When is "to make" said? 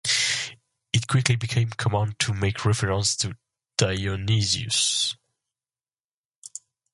2.17-2.65